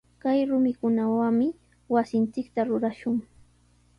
[0.21, 1.47] Kay rumikunawami
[1.93, 3.17] wasinchikta rurashun.